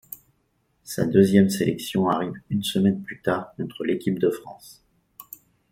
[0.81, 4.83] Sa deuxième sélection arrive une semaine plus tard contre l’équipe de France.